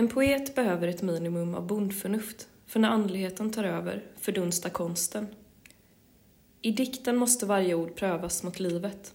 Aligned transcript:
En 0.00 0.08
poet 0.08 0.54
behöver 0.54 0.88
ett 0.88 1.02
minimum 1.02 1.54
av 1.54 1.66
bondförnuft, 1.66 2.48
för 2.66 2.80
när 2.80 2.88
andligheten 2.88 3.50
tar 3.50 3.64
över 3.64 4.02
fördunstar 4.16 4.70
konsten. 4.70 5.26
I 6.62 6.70
dikten 6.70 7.16
måste 7.16 7.46
varje 7.46 7.74
ord 7.74 7.94
prövas 7.96 8.42
mot 8.42 8.60
livet. 8.60 9.14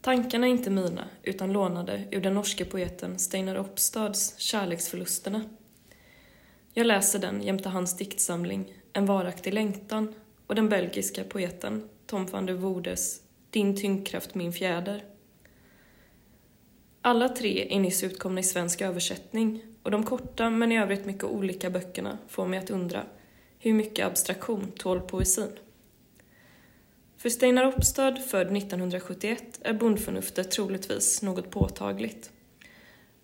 Tankarna 0.00 0.46
är 0.46 0.50
inte 0.50 0.70
mina, 0.70 1.08
utan 1.22 1.52
lånade 1.52 2.04
ur 2.10 2.20
den 2.20 2.34
norske 2.34 2.64
poeten 2.64 3.18
Steinar 3.18 3.58
Opstads 3.58 4.38
Kärleksförlusterna. 4.38 5.44
Jag 6.74 6.86
läser 6.86 7.18
den 7.18 7.42
jämte 7.42 7.68
hans 7.68 7.96
diktsamling 7.96 8.74
En 8.92 9.06
varaktig 9.06 9.54
längtan 9.54 10.14
och 10.46 10.54
den 10.54 10.68
belgiska 10.68 11.24
poeten 11.24 11.88
Tom 12.06 12.26
van 12.26 12.46
der 12.46 12.54
Woerdes 12.54 13.22
Din 13.50 13.76
tyngdkraft 13.76 14.34
min 14.34 14.52
fjäder. 14.52 15.04
Alla 17.02 17.28
tre 17.28 17.74
är 17.76 17.80
nyss 17.80 18.04
utkomna 18.04 18.40
i 18.40 18.42
svensk 18.42 18.80
översättning 18.80 19.62
och 19.82 19.90
de 19.90 20.04
korta 20.04 20.50
men 20.50 20.72
i 20.72 20.78
övrigt 20.78 21.06
mycket 21.06 21.24
olika 21.24 21.70
böckerna 21.70 22.18
får 22.28 22.46
mig 22.46 22.58
att 22.58 22.70
undra 22.70 23.04
hur 23.58 23.72
mycket 23.72 24.06
abstraktion 24.06 24.72
tål 24.72 25.00
poesin? 25.00 25.52
För 27.16 27.28
Steinar 27.28 27.66
Opstad, 27.66 28.16
född 28.16 28.56
1971, 28.56 29.60
är 29.62 29.72
bondförnuftet 29.72 30.50
troligtvis 30.50 31.22
något 31.22 31.50
påtagligt. 31.50 32.30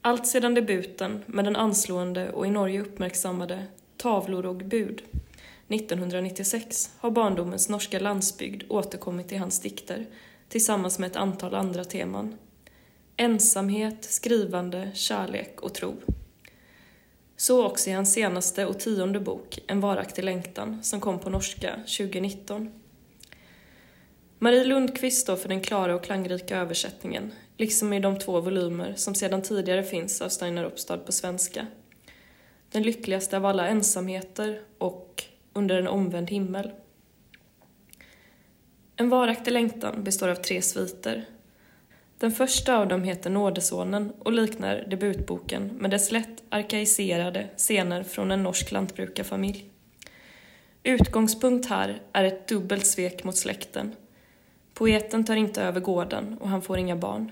Allt 0.01 0.27
sedan 0.27 0.54
debuten 0.54 1.23
med 1.27 1.45
den 1.45 1.56
anslående 1.56 2.32
och 2.32 2.46
i 2.46 2.51
Norge 2.51 2.80
uppmärksammade 2.80 3.65
Tavlor 3.96 4.46
och 4.46 4.56
bud 4.56 5.02
1996 5.68 6.91
har 6.98 7.10
barndomens 7.10 7.68
norska 7.68 7.98
landsbygd 7.98 8.62
återkommit 8.68 9.32
i 9.32 9.37
hans 9.37 9.60
dikter 9.60 10.06
tillsammans 10.48 10.98
med 10.98 11.10
ett 11.10 11.16
antal 11.16 11.54
andra 11.54 11.84
teman. 11.84 12.38
Ensamhet, 13.16 14.04
skrivande, 14.04 14.90
kärlek 14.95 15.60
och 15.60 15.74
tro. 15.74 15.96
Så 17.37 17.66
också 17.66 17.90
i 17.90 17.93
hans 17.93 18.12
senaste 18.12 18.66
och 18.66 18.80
tionde 18.80 19.20
bok 19.20 19.59
En 19.66 19.80
varaktig 19.80 20.24
längtan 20.24 20.82
som 20.82 21.01
kom 21.01 21.18
på 21.18 21.30
norska 21.30 21.74
2019. 21.74 22.70
Marie 24.38 24.65
Lundqvist 24.65 25.23
står 25.23 25.37
för 25.37 25.48
den 25.48 25.60
klara 25.60 25.95
och 25.95 26.04
klangrika 26.04 26.59
översättningen, 26.59 27.32
liksom 27.57 27.92
i 27.92 28.01
de 28.01 28.18
två 28.18 28.40
volymer 28.40 28.95
som 28.96 29.15
sedan 29.15 29.42
tidigare 29.42 29.82
finns 29.82 30.23
av 30.23 30.29
Steinar 30.29 30.65
Uppstad 30.65 30.98
på 30.98 31.12
svenska. 31.12 31.66
Den 32.70 32.82
lyckligaste 32.82 33.37
av 33.37 33.46
alla 33.46 33.68
ensamheter 33.68 34.60
och 34.79 35.24
Under 35.52 35.79
en 35.79 35.88
omvänd 35.88 36.30
himmel. 36.30 36.70
En 38.96 39.09
varaktig 39.09 39.52
längtan 39.52 40.04
består 40.04 40.29
av 40.29 40.35
tre 40.35 40.62
sviter. 40.62 41.24
Den 42.18 42.32
första 42.32 42.76
av 42.76 42.88
dem 42.88 43.04
heter 43.04 43.30
Nådesonen 43.30 44.12
och 44.18 44.32
liknar 44.32 44.84
debutboken 44.90 45.66
med 45.66 45.90
dess 45.90 46.12
lätt 46.12 46.43
arkaiserade 46.48 47.48
scener 47.57 48.02
från 48.02 48.30
en 48.30 48.43
norsk 48.43 48.73
lantbrukarfamilj. 48.73 49.70
Utgångspunkt 50.82 51.66
här 51.66 52.02
är 52.12 52.24
ett 52.24 52.48
dubbelt 52.48 52.87
svek 52.87 53.24
mot 53.24 53.37
släkten 53.37 53.95
Poeten 54.74 55.24
tar 55.24 55.37
inte 55.37 55.62
över 55.62 55.80
gården 55.80 56.38
och 56.40 56.48
han 56.48 56.62
får 56.62 56.79
inga 56.79 56.96
barn. 56.96 57.30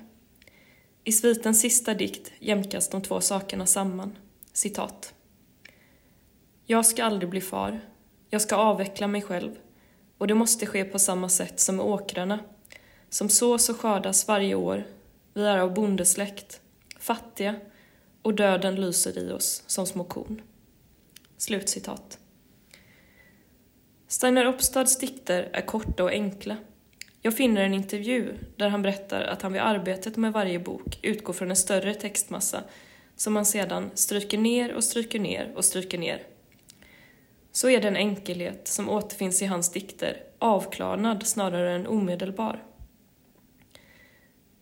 I 1.05 1.13
svitens 1.13 1.61
sista 1.61 1.95
dikt 1.95 2.33
jämkas 2.39 2.89
de 2.89 3.03
två 3.03 3.21
sakerna 3.21 3.67
samman. 3.67 4.19
Citat. 4.53 5.15
Jag 6.67 6.87
ska 6.87 7.05
aldrig 7.05 7.31
bli 7.31 7.41
far. 7.41 7.81
Jag 8.31 8.43
ska 8.43 8.57
avveckla 8.57 9.07
mig 9.07 9.23
själv. 9.23 9.53
Och 10.19 10.27
det 10.27 10.35
måste 10.35 10.67
ske 10.67 10.85
på 10.85 10.99
samma 10.99 11.29
sätt 11.29 11.61
som 11.61 11.77
med 11.77 11.87
åkrarna. 11.87 12.39
Som 13.13 13.29
sås 13.29 13.69
och 13.69 13.81
skördas 13.81 14.29
varje 14.29 14.55
år. 14.55 14.85
Vi 15.35 15.45
är 15.45 15.59
av 15.59 15.75
bondesläkt. 15.75 16.61
Fattiga. 16.99 17.55
Och 18.23 18.35
döden 18.35 18.75
lyser 18.75 19.19
i 19.19 19.33
oss 19.33 19.65
som 19.67 19.87
små 19.87 20.05
korn. 20.05 20.43
Slutcitat. 21.37 22.19
Steiner 24.09 24.49
Opstads 24.49 24.99
dikter 24.99 25.51
är 25.53 25.61
korta 25.61 26.05
och 26.05 26.11
enkla. 26.11 26.57
Jag 27.23 27.37
finner 27.37 27.65
en 27.65 27.75
intervju 27.75 28.35
där 28.57 28.69
han 28.69 28.83
berättar 28.83 29.21
att 29.21 29.43
han 29.43 29.53
vid 29.53 29.63
arbetet 29.63 30.17
med 30.17 30.33
varje 30.33 30.59
bok 30.59 30.99
utgår 31.03 31.33
från 31.33 31.51
en 31.51 31.57
större 31.57 31.95
textmassa 31.95 32.63
som 33.17 33.37
han 33.37 33.47
sedan 33.47 33.91
stryker 33.95 34.39
ner 34.39 34.73
och 34.73 34.85
stryker 34.85 35.21
ner 35.21 35.53
och 35.57 35.65
stryker 35.65 35.99
ner. 35.99 36.23
Så 37.53 37.69
är 37.69 37.81
den 37.81 37.97
enkelhet 37.97 38.69
som 38.69 38.89
återfinns 38.89 39.43
i 39.43 39.47
hans 39.47 39.73
dikter 39.73 40.23
avklarnad 40.39 41.27
snarare 41.27 41.73
än 41.73 41.87
omedelbar. 41.87 42.72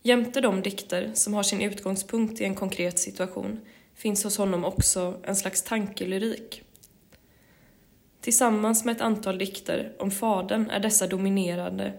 Jämte 0.03 0.41
de 0.41 0.61
dikter 0.61 1.11
som 1.13 1.33
har 1.33 1.43
sin 1.43 1.61
utgångspunkt 1.61 2.41
i 2.41 2.43
en 2.43 2.55
konkret 2.55 2.99
situation 2.99 3.59
finns 3.95 4.23
hos 4.23 4.37
honom 4.37 4.65
också 4.65 5.19
en 5.23 5.35
slags 5.35 5.63
tankelyrik. 5.63 6.63
Tillsammans 8.21 8.85
med 8.85 8.95
ett 8.95 9.01
antal 9.01 9.37
dikter 9.37 9.95
om 9.99 10.11
fadern 10.11 10.69
är 10.69 10.79
dessa 10.79 11.07
dominerande 11.07 11.93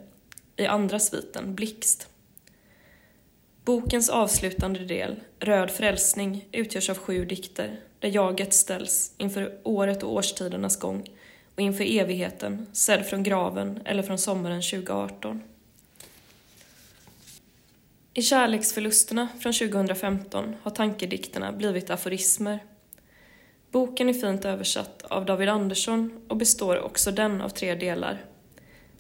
i 0.57 0.67
andra 0.67 0.99
sviten, 0.99 1.55
Blixt. 1.55 2.09
Bokens 3.65 4.09
avslutande 4.11 4.85
del, 4.85 5.21
Röd 5.39 5.71
frälsning, 5.71 6.49
utgörs 6.53 6.91
av 6.91 6.99
sju 6.99 7.25
dikter 7.25 7.81
där 7.99 8.09
jaget 8.09 8.55
ställs 8.55 9.15
inför 9.19 9.59
året 9.63 10.03
och 10.03 10.13
årstidernas 10.13 10.79
gång 10.79 11.11
och 11.55 11.61
inför 11.61 11.85
evigheten, 11.85 12.67
sedd 12.73 13.07
från 13.07 13.23
graven 13.23 13.81
eller 13.85 14.03
från 14.03 14.19
sommaren 14.19 14.63
2018. 14.63 15.43
I 18.15 18.23
Kärleksförlusterna 18.23 19.29
från 19.41 19.53
2015 19.53 20.55
har 20.63 20.71
tankedikterna 20.71 21.53
blivit 21.53 21.91
aforismer. 21.91 22.65
Boken 23.71 24.09
är 24.09 24.13
fint 24.13 24.45
översatt 24.45 25.03
av 25.03 25.25
David 25.27 25.49
Andersson 25.49 26.23
och 26.29 26.37
består 26.37 26.81
också 26.81 27.11
den 27.11 27.41
av 27.41 27.49
tre 27.49 27.75
delar. 27.75 28.25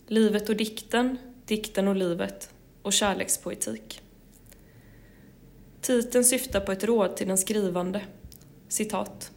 Livet 0.07 0.49
och 0.49 0.57
dikten, 0.57 1.19
Dikten 1.47 1.89
och 1.89 1.97
livet 1.97 2.51
och 2.83 2.93
kärlekspoetik. 2.93 4.01
Titeln 5.81 6.25
syftar 6.25 6.61
på 6.61 6.73
ett 6.73 6.85
råd 6.85 7.17
till 7.17 7.29
den 7.29 7.39
skrivande. 7.39 8.01
Citat. 8.69 9.31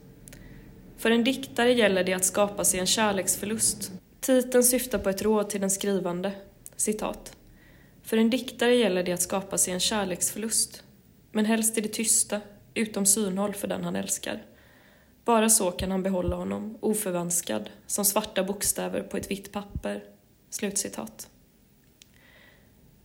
För 0.97 1.11
en 1.11 1.23
diktare 1.23 1.73
gäller 1.73 2.03
det 2.03 2.13
att 2.13 2.25
skapa 2.25 2.63
sig 2.63 2.79
en 2.79 2.85
kärleksförlust. 2.85 3.91
Titeln 4.19 4.63
syftar 4.63 4.99
på 4.99 5.09
ett 5.09 5.21
råd 5.21 5.49
till 5.49 5.61
den 5.61 5.71
skrivande. 5.71 6.31
Citat. 6.75 7.35
För 8.05 8.17
en 8.17 8.29
diktare 8.29 8.75
gäller 8.75 9.03
det 9.03 9.11
att 9.11 9.21
skapa 9.21 9.57
sig 9.57 9.73
en 9.73 9.79
kärleksförlust. 9.79 10.83
Men 11.31 11.45
helst 11.45 11.77
i 11.77 11.81
det 11.81 11.93
tysta, 11.93 12.41
utom 12.73 13.05
synhåll 13.05 13.53
för 13.53 13.67
den 13.67 13.83
han 13.83 13.95
älskar. 13.95 14.43
Bara 15.23 15.49
så 15.49 15.71
kan 15.71 15.91
han 15.91 16.03
behålla 16.03 16.35
honom 16.35 16.77
oförvanskad, 16.81 17.69
som 17.87 18.05
svarta 18.05 18.43
bokstäver 18.43 19.01
på 19.01 19.17
ett 19.17 19.31
vitt 19.31 19.51
papper. 19.51 20.03
Slutcitat. 20.49 21.29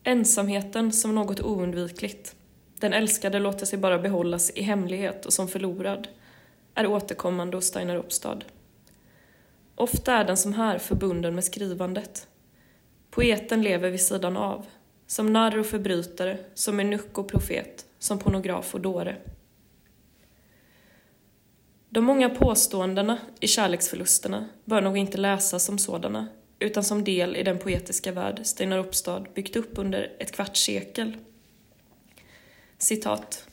Ensamheten 0.03 0.93
som 0.93 1.15
något 1.15 1.41
oundvikligt, 1.41 2.37
den 2.79 2.93
älskade 2.93 3.39
låter 3.39 3.67
sig 3.67 3.79
bara 3.79 3.99
behållas 3.99 4.51
i 4.51 4.63
hemlighet 4.63 5.27
och 5.27 5.33
som 5.33 5.49
förlorad, 5.49 6.09
är 6.75 6.87
återkommande 6.87 7.57
hos 7.57 7.67
Steiner 7.67 7.97
Uppstad. 7.97 8.39
Ofta 9.75 10.15
är 10.15 10.25
den 10.25 10.37
som 10.37 10.53
här 10.53 10.79
förbunden 10.79 11.35
med 11.35 11.45
skrivandet. 11.45 12.29
Poeten 13.11 13.63
lever 13.63 13.91
vid 13.91 14.01
sidan 14.01 14.37
av, 14.37 14.67
som 15.11 15.33
narr 15.33 15.59
och 15.59 15.67
förbrytare, 15.67 16.39
som 16.55 16.81
enuck 16.81 17.19
och 17.19 17.29
profet, 17.29 17.87
som 17.99 18.19
pornograf 18.19 18.75
och 18.75 18.81
dåre. 18.81 19.17
De 21.89 22.05
många 22.05 22.31
påståendena 22.31 23.19
i 23.41 23.49
kärleksförlusterna 23.49 24.49
bör 24.65 24.81
nog 24.83 24.97
inte 24.97 25.19
läsas 25.19 25.65
som 25.65 25.79
sådana, 25.79 26.29
utan 26.59 26.85
som 26.85 27.05
del 27.05 27.37
i 27.37 27.43
den 27.43 27.59
poetiska 27.59 28.13
värld 28.13 28.41
Steinar 28.45 28.79
Uppstad 28.79 29.27
byggt 29.35 29.57
upp 29.57 29.79
under 29.79 30.17
ett 30.19 30.33
kvarts 30.33 30.65
sekel. 30.65 31.17
Citat. 32.79 33.49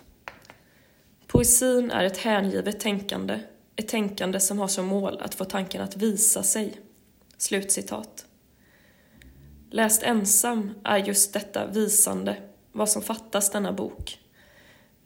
Poesin 1.27 1.91
är 1.91 2.03
ett 2.03 2.17
hängivet 2.17 2.79
tänkande, 2.79 3.39
ett 3.75 3.87
tänkande 3.87 4.39
som 4.39 4.59
har 4.59 4.67
som 4.67 4.85
mål 4.85 5.17
att 5.21 5.35
få 5.35 5.45
tanken 5.45 5.81
att 5.81 5.97
visa 5.97 6.43
sig. 6.43 6.81
Slutcitat. 7.37 8.26
Läst 9.69 10.03
ensam 10.03 10.71
är 10.83 10.97
just 10.97 11.33
detta 11.33 11.67
visande 11.67 12.37
vad 12.71 12.89
som 12.89 13.01
fattas 13.01 13.51
denna 13.51 13.73
bok. 13.73 14.19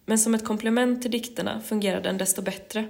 Men 0.06 0.20
som 0.20 0.36
ett 0.36 0.46
komplement 0.46 1.02
till 1.02 1.12
dikterna 1.12 1.62
fungerar 1.62 2.02
den 2.02 2.18
desto 2.18 2.42
bättre. 2.42 2.90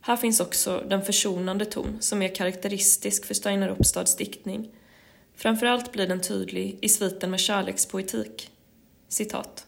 Här 0.00 0.16
finns 0.16 0.40
också 0.40 0.84
den 0.88 1.02
försonande 1.02 1.64
ton 1.64 1.96
som 2.00 2.22
är 2.22 2.34
karaktäristisk 2.34 3.24
för 3.24 3.34
Steiner 3.34 3.68
Uppstads 3.68 4.16
diktning. 4.16 4.70
Framförallt 5.34 5.92
blir 5.92 6.06
den 6.06 6.20
tydlig 6.20 6.78
i 6.82 6.88
sviten 6.88 7.30
med 7.30 7.40
kärlekspoetik. 7.40 8.50
Citat. 9.08 9.66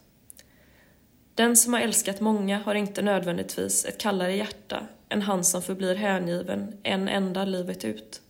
Den 1.34 1.56
som 1.56 1.72
har 1.72 1.80
älskat 1.80 2.20
många 2.20 2.58
har 2.58 2.74
inte 2.74 3.02
nödvändigtvis 3.02 3.84
ett 3.84 3.98
kallare 3.98 4.36
hjärta 4.36 4.86
än 5.08 5.22
han 5.22 5.44
som 5.44 5.62
förblir 5.62 5.94
hängiven 5.94 6.76
en 6.82 7.08
enda 7.08 7.44
livet 7.44 7.84
ut. 7.84 8.20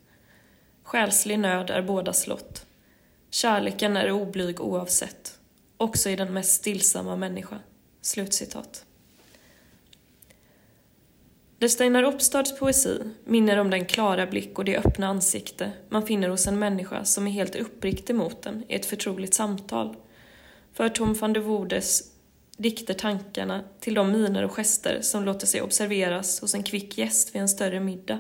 Själslig 0.85 1.39
nöd 1.39 1.71
är 1.71 1.83
bådas 1.83 2.27
lott. 2.27 2.67
Kärleken 3.31 3.97
är 3.97 4.11
oblyg 4.11 4.61
oavsett, 4.61 5.39
också 5.77 6.11
i 6.11 6.17
den 6.17 6.33
mest 6.33 6.53
stillsamma 6.53 7.17
människa. 7.17 7.59
Slutcitat. 8.01 8.85
Där 11.59 11.69
Steinar 11.69 12.03
Uppstads 12.03 12.59
poesi 12.59 13.01
minner 13.25 13.57
om 13.59 13.71
den 13.71 13.87
klara 13.87 14.27
blick 14.27 14.59
och 14.59 14.65
det 14.65 14.79
öppna 14.79 15.07
ansikte 15.07 15.73
man 15.89 16.07
finner 16.07 16.29
hos 16.29 16.47
en 16.47 16.59
människa 16.59 17.05
som 17.05 17.27
är 17.27 17.31
helt 17.31 17.57
uppriktig 17.57 18.15
mot 18.17 18.47
en 18.47 18.65
i 18.69 18.75
ett 18.75 18.87
förtroligt 18.87 19.35
samtal, 19.35 19.97
för 20.73 20.89
Tom 20.89 21.15
van 21.15 21.33
der 21.33 21.41
Woerdes 21.41 22.03
dikter 22.57 22.95
tankarna 22.95 23.65
till 23.81 23.95
de 23.95 24.13
miner 24.13 24.45
och 24.45 24.53
gester 24.53 24.99
som 25.03 25.25
låter 25.25 25.47
sig 25.47 25.63
observeras 25.63 26.41
hos 26.41 26.55
en 26.55 26.63
kvick 26.63 26.99
gäst 26.99 27.35
vid 27.35 27.43
en 27.43 27.49
större 27.49 27.81
middag. 27.81 28.19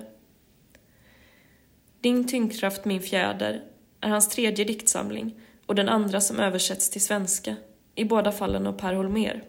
Din 2.04 2.26
tyngdkraft 2.26 2.84
min 2.84 3.00
fjäder 3.00 3.62
är 4.00 4.08
hans 4.08 4.28
tredje 4.28 4.64
diktsamling 4.64 5.34
och 5.66 5.74
den 5.74 5.88
andra 5.88 6.20
som 6.20 6.40
översätts 6.40 6.90
till 6.90 7.00
svenska, 7.00 7.56
i 7.94 8.04
båda 8.04 8.32
fallen 8.32 8.66
av 8.66 8.72
Per 8.72 8.94
Holmér. 8.94 9.44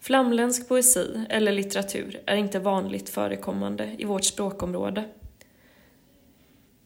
Flamländsk 0.00 0.68
poesi 0.68 1.24
eller 1.28 1.52
litteratur 1.52 2.20
är 2.26 2.36
inte 2.36 2.58
vanligt 2.58 3.08
förekommande 3.08 3.96
i 3.98 4.04
vårt 4.04 4.24
språkområde. 4.24 5.04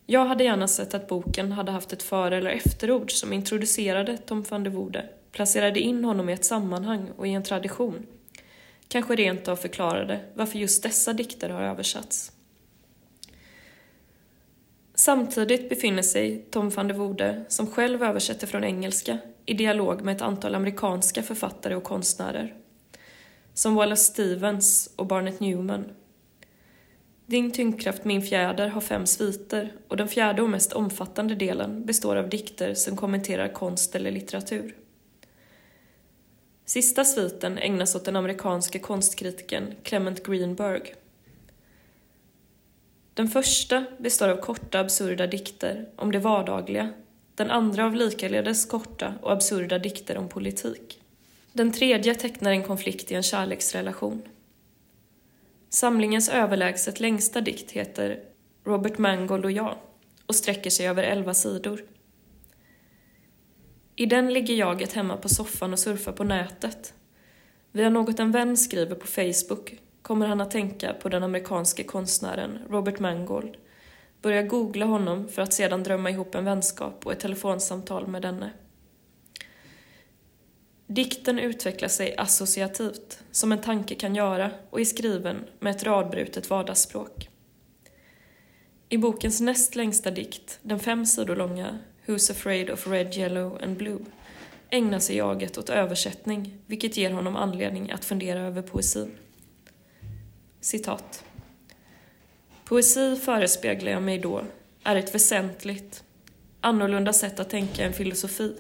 Jag 0.07 0.25
hade 0.25 0.45
gärna 0.45 0.69
sett 0.69 0.95
att 0.95 1.09
boken 1.09 1.53
hade 1.53 1.73
haft 1.73 1.93
ett 1.93 2.03
före 2.03 2.37
eller 2.37 2.51
efterord 2.51 3.13
som 3.13 3.33
introducerade 3.33 4.19
Tom 4.19 4.43
van 4.43 4.65
der 4.65 4.71
Wode, 4.71 5.09
placerade 5.33 5.81
in 5.81 6.05
honom 6.05 6.29
i 6.29 6.33
ett 6.33 6.45
sammanhang 6.45 7.11
och 7.17 7.27
i 7.27 7.31
en 7.31 7.43
tradition. 7.43 8.07
Kanske 8.89 9.15
rent 9.15 9.49
av 9.49 9.57
förklarade 9.57 10.21
varför 10.35 10.59
just 10.59 10.83
dessa 10.83 11.13
dikter 11.13 11.51
har 11.51 11.63
översatts. 11.63 12.34
Samtidigt 15.05 15.69
befinner 15.69 16.03
sig 16.03 16.47
Tom 16.51 16.71
van 16.71 16.89
der 16.89 16.95
Wode, 16.95 17.45
som 17.49 17.67
själv 17.67 18.03
översätter 18.03 18.47
från 18.47 18.65
engelska, 18.65 19.19
i 19.47 19.55
dialog 19.55 20.03
med 20.03 20.17
ett 20.17 20.23
antal 20.23 20.55
amerikanska 20.55 21.23
författare 21.23 21.75
och 21.75 21.85
konstnärer. 21.85 22.55
Som 23.55 23.75
Wallace 23.75 24.13
Stevens 24.13 24.91
och 24.97 25.07
Barnett 25.07 25.41
Newman. 25.41 25.85
Din 27.27 27.51
tyngdkraft, 27.51 28.05
min 28.05 28.23
fjäder 28.23 28.69
har 28.69 28.81
fem 28.81 29.07
sviter 29.07 29.73
och 29.89 29.97
den 29.97 30.09
fjärde 30.09 30.43
och 30.43 30.51
mest 30.51 30.73
omfattande 30.73 31.35
delen 31.35 31.85
består 31.87 32.17
av 32.17 32.29
dikter 32.29 32.75
som 32.75 32.97
kommenterar 32.97 33.49
konst 33.49 33.95
eller 33.95 34.11
litteratur. 34.11 34.77
Sista 36.65 37.05
sviten 37.05 37.59
ägnas 37.59 37.95
åt 37.95 38.05
den 38.05 38.17
amerikanske 38.17 38.79
konstkritikern 38.79 39.75
Clement 39.83 40.27
Greenberg 40.27 40.95
den 43.15 43.29
första 43.29 43.85
består 43.99 44.29
av 44.29 44.37
korta 44.37 44.81
absurda 44.81 45.27
dikter 45.27 45.89
om 45.97 46.13
det 46.13 46.19
vardagliga, 46.19 46.93
den 47.35 47.51
andra 47.51 47.87
av 47.87 47.95
likaledes 47.95 48.67
korta 48.67 49.15
och 49.23 49.33
absurda 49.33 49.79
dikter 49.79 50.17
om 50.17 50.29
politik. 50.29 51.01
Den 51.53 51.73
tredje 51.73 52.15
tecknar 52.15 52.51
en 52.51 52.63
konflikt 52.63 53.11
i 53.11 53.15
en 53.15 53.23
kärleksrelation. 53.23 54.23
Samlingens 55.69 56.29
överlägset 56.29 57.01
längsta 57.01 57.41
dikt 57.41 57.71
heter 57.71 58.21
Robert 58.65 58.99
Mangold 58.99 59.45
och 59.45 59.53
jag 59.53 59.77
och 60.27 60.35
sträcker 60.35 60.71
sig 60.71 60.89
över 60.89 61.03
elva 61.03 61.35
sidor. 61.35 61.85
I 63.97 64.07
den 64.07 64.33
ligger 64.33 64.55
jaget 64.55 64.93
hemma 64.93 65.17
på 65.17 65.29
soffan 65.29 65.73
och 65.73 65.79
surfar 65.79 66.13
på 66.13 66.25
nätet. 66.25 66.95
Vi 67.73 67.83
har 67.83 67.91
något 67.91 68.21
en 68.21 68.33
vän 68.33 68.57
skriver 68.57 68.95
på 68.95 69.07
Facebook 69.07 69.79
kommer 70.05 70.27
han 70.27 70.41
att 70.41 70.51
tänka 70.51 70.93
på 70.93 71.09
den 71.09 71.23
amerikanske 71.23 71.85
konstnären 71.85 72.59
Robert 72.71 72.99
Mangold, 72.99 73.57
börja 74.23 74.43
googla 74.43 74.87
honom 74.87 75.29
för 75.29 75.43
att 75.43 75.53
sedan 75.53 75.83
drömma 75.83 76.11
ihop 76.11 76.35
en 76.35 76.45
vänskap 76.45 77.07
och 77.07 77.13
ett 77.13 77.21
telefonsamtal 77.21 78.07
med 78.07 78.23
denne. 78.23 78.51
Dikten 80.87 81.39
utvecklar 81.39 81.89
sig 81.89 82.17
associativt, 82.17 83.19
som 83.31 83.53
en 83.53 83.61
tanke 83.61 83.95
kan 83.95 84.15
göra, 84.15 84.51
och 84.71 84.81
är 84.81 84.85
skriven 84.85 85.45
med 85.59 85.77
ett 85.77 85.85
radbrutet 85.85 86.51
vardagsspråk. 86.51 87.29
I 88.89 88.99
bokens 88.99 89.41
näst 89.41 89.75
längsta 89.75 90.11
dikt, 90.11 90.59
den 90.63 90.79
fem 90.79 91.07
sidor 91.07 91.37
långa 91.37 91.79
Who's 92.07 92.31
afraid 92.31 92.71
of 92.71 92.87
red, 92.87 93.17
yellow 93.17 93.63
and 93.63 93.77
blue, 93.77 94.05
ägnar 94.71 94.99
sig 94.99 95.17
jaget 95.17 95.59
åt 95.59 95.71
översättning, 95.71 96.59
vilket 96.67 96.97
ger 96.97 97.11
honom 97.11 97.37
anledning 97.37 97.91
att 97.91 98.05
fundera 98.05 98.41
över 98.41 98.63
poesin. 98.63 99.19
Citat. 100.65 101.25
Poesi 102.65 103.17
förespeglar 103.17 103.93
jag 103.93 104.03
mig 104.03 104.19
då 104.19 104.45
är 104.85 104.97
ett 104.97 105.15
väsentligt, 105.15 106.05
annorlunda 106.61 107.13
sätt 107.13 107.41
att 107.41 107.51
tänka 107.51 107.85
än 107.85 107.93
filosofi. 107.93 108.57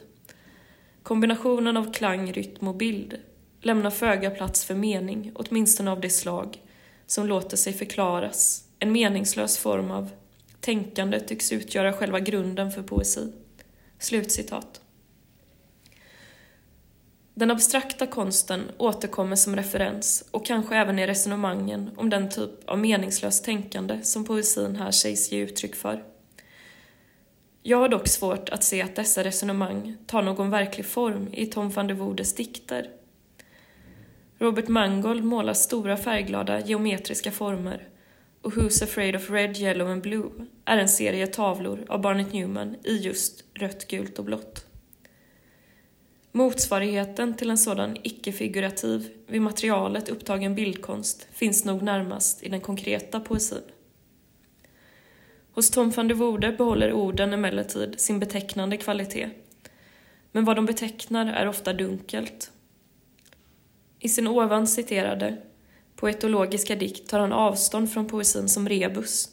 Kombinationen 1.02 1.76
av 1.76 1.92
klang, 1.92 2.32
rytm 2.32 2.68
och 2.68 2.74
bild 2.74 3.16
lämnar 3.60 3.90
föga 3.90 4.30
plats 4.30 4.64
för 4.64 4.74
mening, 4.74 5.32
åtminstone 5.34 5.90
av 5.90 6.00
det 6.00 6.10
slag 6.10 6.62
som 7.06 7.26
låter 7.26 7.56
sig 7.56 7.72
förklaras. 7.72 8.64
En 8.78 8.92
meningslös 8.92 9.58
form 9.58 9.90
av 9.90 10.10
tänkande 10.60 11.20
tycks 11.20 11.52
utgöra 11.52 11.92
själva 11.92 12.20
grunden 12.20 12.72
för 12.72 12.82
poesi. 12.82 13.32
Slutcitat. 13.98 14.83
Den 17.36 17.50
abstrakta 17.50 18.06
konsten 18.06 18.62
återkommer 18.78 19.36
som 19.36 19.56
referens 19.56 20.25
och 20.31 20.46
kanske 20.46 20.76
även 20.76 20.98
i 20.98 21.06
resonemangen 21.06 21.90
om 21.96 22.10
den 22.10 22.31
typ 22.31 22.50
av 22.69 22.78
meningslöst 22.78 23.44
tänkande 23.44 24.02
som 24.02 24.25
poesin 24.25 24.76
här 24.76 24.90
sägs 24.90 25.32
ge 25.32 25.40
uttryck 25.40 25.75
för. 25.75 26.04
Jag 27.62 27.78
har 27.78 27.88
dock 27.88 28.08
svårt 28.08 28.48
att 28.48 28.64
se 28.64 28.82
att 28.82 28.96
dessa 28.96 29.25
resonemang 29.25 29.96
tar 30.06 30.22
någon 30.22 30.50
verklig 30.50 30.86
form 30.86 31.28
i 31.32 31.46
Tom 31.46 31.70
van 31.70 31.86
der 31.86 31.94
Woerdes 31.94 32.34
dikter. 32.34 32.90
Robert 34.38 34.69
Mangold 34.69 35.25
målar 35.25 35.54
stora 35.54 35.96
färgglada 35.96 36.60
geometriska 36.60 37.31
former 37.31 37.88
och 38.42 38.52
Who's 38.52 38.84
afraid 38.84 39.16
of 39.16 39.31
red, 39.31 39.56
yellow 39.56 39.90
and 39.90 40.02
blue 40.02 40.31
är 40.64 40.78
en 40.78 40.88
serie 40.88 41.26
tavlor 41.26 41.84
av 41.88 42.00
Barnett 42.00 42.32
Newman 42.32 42.76
i 42.84 42.96
just 42.96 43.44
rött, 43.54 43.88
gult 43.88 44.19
och 44.19 44.25
blått. 44.25 44.66
Motsvarigheten 46.36 47.34
till 47.34 47.50
en 47.50 47.58
sådan 47.58 47.96
icke-figurativ, 48.02 49.10
vid 49.26 49.42
materialet 49.42 50.08
upptagen 50.08 50.54
bildkonst 50.54 51.28
finns 51.32 51.64
nog 51.64 51.82
närmast 51.82 52.42
i 52.42 52.48
den 52.48 52.60
konkreta 52.60 53.20
poesin. 53.20 53.62
Hos 55.52 55.70
Tom 55.70 55.90
van 55.90 56.08
der 56.08 56.14
Worde 56.14 56.52
behåller 56.52 56.92
orden 56.92 57.32
emellertid 57.32 58.00
sin 58.00 58.20
betecknande 58.20 58.76
kvalitet. 58.76 59.31
Men 60.32 60.44
vad 60.44 60.56
de 60.56 60.66
betecknar 60.66 61.26
är 61.26 61.48
ofta 61.48 61.72
dunkelt. 61.72 62.50
I 63.98 64.08
sin 64.08 64.26
ovan 64.26 64.67
citerade 64.67 65.36
poetologiska 65.96 66.76
dikt 66.76 67.08
tar 67.08 67.20
han 67.20 67.32
avstånd 67.32 67.93
från 67.93 68.06
poesin 68.06 68.48
som 68.48 68.69
rebus. 68.69 69.29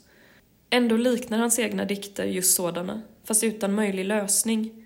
Ändå 0.69 0.97
liknar 0.97 1.37
hans 1.37 1.59
egna 1.59 1.85
dikter 1.85 2.25
just 2.25 2.55
sådana, 2.55 3.01
fast 3.23 3.43
utan 3.43 3.75
möjlig 3.75 4.05
lösning 4.05 4.80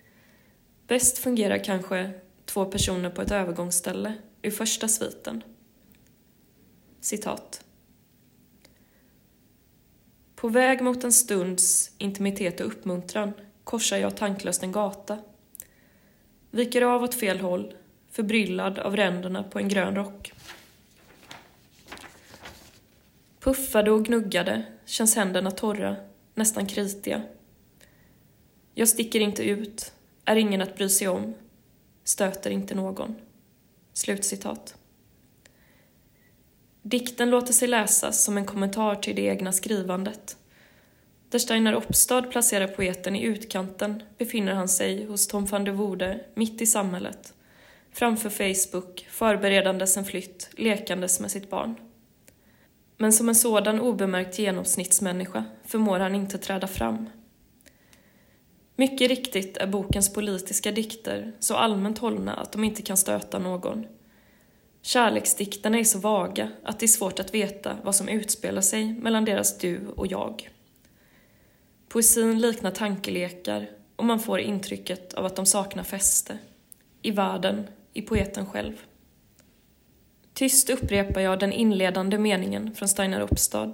Bäst 0.88 1.18
fungerar 1.18 1.63
kanske 1.63 2.12
två 2.46 2.65
personer 2.65 3.10
på 3.10 3.22
ett 3.22 3.32
övergångsställe 3.32 4.13
ur 4.42 4.51
första 4.51 4.88
sviten. 4.88 5.44
Citat. 7.01 7.65
På 10.36 10.48
väg 10.48 10.82
mot 10.82 11.04
en 11.04 11.12
stunds 11.12 11.92
intimitet 11.98 12.60
och 12.60 12.68
uppmuntran 12.68 13.34
korsar 13.63 13.98
jag 13.98 14.18
tanklöst 14.18 14.63
en 14.63 14.72
gata. 14.72 15.20
Viker 16.51 16.82
av 16.82 17.04
åt 17.04 17.15
fel 17.15 17.39
håll, 17.39 17.75
förbryllad 18.12 18.80
av 18.80 18.96
ränderna 18.96 19.44
på 19.44 19.60
en 19.60 19.68
grön 19.68 19.96
rock. 19.96 20.34
Puffade 23.39 23.92
och 23.92 24.06
gnuggade 24.06 24.65
känns 24.86 25.15
händerna 25.15 25.51
torra, 25.51 25.96
nästan 26.34 26.65
kritiga. 26.65 27.22
Jag 28.74 28.89
sticker 28.89 29.20
inte 29.20 29.44
ut, 29.44 29.94
är 30.25 30.36
ingen 30.36 30.62
att 30.62 30.75
bry 30.75 30.89
sig 30.89 31.08
om, 31.08 31.34
stöter 32.03 32.50
inte 32.50 32.75
någon. 32.75 33.15
Slutcitat. 33.94 34.75
Dikten 36.82 37.29
låter 37.29 37.53
sig 37.53 37.67
läsas 37.67 38.24
som 38.24 38.38
en 38.38 38.46
kommentar 38.46 38.96
till 38.96 39.15
det 39.15 39.22
egna 39.22 39.51
skrivandet. 39.51 40.38
Där 41.29 41.39
Steinar 41.39 41.75
Oppstad 41.75 42.22
placerar 42.22 42.67
poeten 42.67 43.15
i 43.15 43.24
utkanten 43.24 44.03
befinner 44.17 44.53
han 44.53 44.67
sig 44.67 45.05
hos 45.05 45.27
Tom 45.27 45.46
van 45.46 45.63
der 45.63 45.72
Wode 45.72 46.20
mitt 46.34 46.62
i 46.62 46.65
samhället, 46.65 47.34
framför 47.91 48.29
Facebook, 48.29 49.08
förberedandes 49.10 49.98
en 49.98 50.05
flytt, 50.05 50.50
lekandes 50.58 51.20
med 51.20 51.32
sitt 51.32 51.50
barn. 51.50 51.75
Men 52.98 53.13
som 53.13 53.29
en 53.29 53.36
sådan 53.36 53.79
obemärkt 53.79 54.39
genomsnittsmänniska 54.39 55.44
förmår 55.65 56.00
han 56.00 56.15
inte 56.15 56.38
träda 56.38 56.67
fram. 56.67 57.10
Mycket 58.75 59.10
riktigt 59.10 59.58
är 59.58 59.67
bokens 59.67 60.13
politiska 60.13 60.72
dikter 60.72 61.34
så 61.39 61.55
allmänt 61.55 61.98
hållna 61.98 62.34
att 62.34 62.51
de 62.51 62.63
inte 62.63 62.82
kan 62.82 62.98
stöta 62.98 63.39
någon. 63.39 63.86
Kärleksdikterna 64.82 65.79
är 65.79 65.84
så 65.84 66.00
vaga 66.00 66.51
att 66.63 66.79
det 66.79 66.86
är 66.86 66.88
svårt 66.88 67.20
att 67.20 67.34
veta 67.34 67.77
vad 67.84 67.96
som 67.96 68.10
utspelar 68.10 68.62
sig 68.62 68.94
mellan 68.94 69.25
deras 69.25 69.58
du 69.58 69.88
och 69.96 70.08
jag. 70.08 70.50
Poesin 71.88 72.39
liknar 72.39 72.72
tankelekar 72.72 73.70
och 73.96 74.05
man 74.05 74.20
får 74.20 74.39
intrycket 74.39 75.13
av 75.13 75.25
att 75.25 75.36
de 75.36 75.46
saknar 75.46 75.84
fäste. 75.84 76.38
I 77.01 77.12
världen, 77.12 77.67
i 77.94 78.01
poeten 78.01 78.46
själv. 78.46 78.82
Tyst 80.34 80.70
upprepar 80.70 81.22
jag 81.22 81.39
den 81.39 81.53
inledande 81.53 82.17
meningen 82.17 82.75
från 82.75 82.88
Steinar 82.88 83.22
Uppstad. 83.22 83.72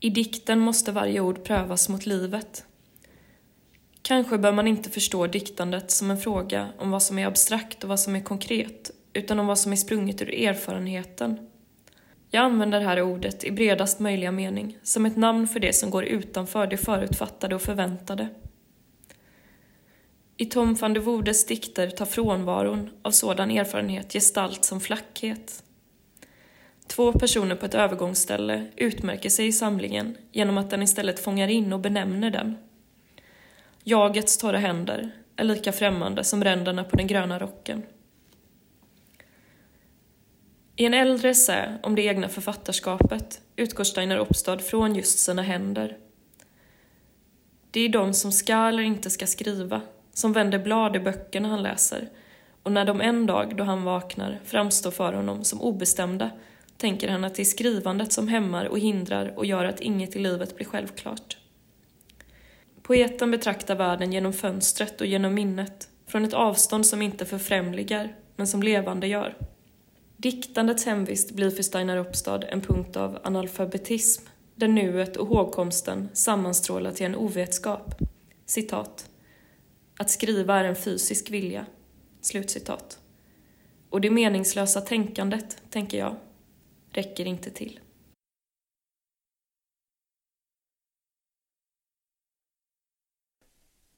I 0.00 0.10
dikten 0.10 0.58
måste 0.58 0.92
varje 0.92 1.20
ord 1.20 1.44
prövas 1.44 1.88
mot 1.88 2.06
livet. 2.06 2.64
Kanske 4.02 4.38
bör 4.38 4.52
man 4.52 4.66
inte 4.66 4.90
förstå 4.90 5.26
diktandet 5.26 5.90
som 5.90 6.10
en 6.10 6.18
fråga 6.18 6.68
om 6.78 6.90
vad 6.90 7.02
som 7.02 7.18
är 7.18 7.26
abstrakt 7.26 7.82
och 7.84 7.88
vad 7.88 8.00
som 8.00 8.16
är 8.16 8.20
konkret, 8.20 8.90
utan 9.12 9.38
om 9.38 9.46
vad 9.46 9.58
som 9.58 9.72
är 9.72 9.76
sprunget 9.76 10.22
ur 10.22 10.34
erfarenheten. 10.34 11.50
Jag 12.30 12.44
använder 12.44 12.80
här 12.80 13.02
ordet 13.02 13.44
i 13.44 13.50
bredast 13.50 14.00
möjliga 14.00 14.32
mening, 14.32 14.78
som 14.82 15.06
ett 15.06 15.16
namn 15.16 15.48
för 15.48 15.60
det 15.60 15.72
som 15.72 15.90
går 15.90 16.04
utanför 16.04 16.66
det 16.66 16.76
förutfattade 16.76 17.54
och 17.54 17.62
förväntade. 17.62 18.28
I 20.36 20.46
Tom 20.46 20.74
van 20.74 20.94
der 20.94 21.00
Woerdes 21.00 21.46
dikter 21.46 21.90
tar 21.90 22.06
frånvaron 22.06 22.90
av 23.02 23.10
sådan 23.10 23.50
erfarenhet 23.50 24.12
gestalt 24.12 24.64
som 24.64 24.80
flackhet. 24.80 25.62
Två 26.86 27.12
personer 27.12 27.56
på 27.56 27.66
ett 27.66 27.74
övergångsställe 27.74 28.66
utmärker 28.76 29.30
sig 29.30 29.46
i 29.46 29.52
samlingen 29.52 30.16
genom 30.32 30.58
att 30.58 30.70
den 30.70 30.82
istället 30.82 31.20
fångar 31.20 31.48
in 31.48 31.72
och 31.72 31.80
benämner 31.80 32.30
den 32.30 32.56
Jagets 33.84 34.38
torra 34.38 34.58
händer 34.58 35.10
är 35.36 35.44
lika 35.44 35.72
främmande 35.72 36.24
som 36.24 36.44
ränderna 36.44 36.84
på 36.84 36.96
den 36.96 37.06
gröna 37.06 37.38
rocken. 37.38 37.82
I 40.76 40.84
en 40.84 40.94
äldre 40.94 41.30
essä 41.30 41.78
om 41.82 41.94
det 41.94 42.02
egna 42.02 42.28
författarskapet 42.28 43.40
utgår 43.56 43.84
Steiner 43.84 44.18
Oppstad 44.18 44.58
från 44.58 44.94
just 44.94 45.18
sina 45.18 45.42
händer. 45.42 45.98
Det 47.70 47.80
är 47.80 47.88
de 47.88 48.14
som 48.14 48.32
ska 48.32 48.68
eller 48.68 48.82
inte 48.82 49.10
ska 49.10 49.26
skriva, 49.26 49.80
som 50.12 50.32
vänder 50.32 50.58
blad 50.58 50.96
i 50.96 51.00
böckerna 51.00 51.48
han 51.48 51.62
läser 51.62 52.08
och 52.62 52.72
när 52.72 52.84
de 52.84 53.00
en 53.00 53.26
dag, 53.26 53.56
då 53.56 53.64
han 53.64 53.84
vaknar, 53.84 54.40
framstår 54.44 54.90
för 54.90 55.12
honom 55.12 55.44
som 55.44 55.60
obestämda 55.62 56.30
tänker 56.76 57.08
han 57.08 57.24
att 57.24 57.34
det 57.34 57.42
är 57.42 57.44
skrivandet 57.44 58.12
som 58.12 58.28
hämmar 58.28 58.64
och 58.64 58.78
hindrar 58.78 59.38
och 59.38 59.46
gör 59.46 59.64
att 59.64 59.80
inget 59.80 60.16
i 60.16 60.18
livet 60.18 60.56
blir 60.56 60.66
självklart. 60.66 61.36
Poeten 62.82 63.30
betraktar 63.30 63.76
världen 63.76 64.12
genom 64.12 64.32
fönstret 64.32 65.00
och 65.00 65.06
genom 65.06 65.34
minnet, 65.34 65.88
från 66.06 66.24
ett 66.24 66.34
avstånd 66.34 66.86
som 66.86 67.02
inte 67.02 67.24
förfrämligar, 67.24 68.16
men 68.36 68.46
som 68.46 68.62
levande 68.62 69.06
gör. 69.06 69.36
Diktandets 70.16 70.86
hemvist 70.86 71.32
blir 71.32 71.50
för 71.50 71.62
Steinar 71.62 71.96
Uppstad 71.96 72.42
en 72.42 72.60
punkt 72.60 72.96
av 72.96 73.18
analfabetism, 73.24 74.26
där 74.54 74.68
nuet 74.68 75.16
och 75.16 75.26
hågkomsten 75.28 76.08
sammanstrålar 76.12 76.92
till 76.92 77.06
en 77.06 77.16
ovetskap. 77.16 77.94
Citat. 78.46 79.10
Att 79.98 80.10
skriva 80.10 80.60
är 80.60 80.64
en 80.64 80.76
fysisk 80.76 81.30
vilja. 81.30 81.66
Slutcitat. 82.20 82.98
Och 83.90 84.00
det 84.00 84.10
meningslösa 84.10 84.80
tänkandet, 84.80 85.62
tänker 85.70 85.98
jag, 85.98 86.16
räcker 86.92 87.24
inte 87.24 87.50
till. 87.50 87.80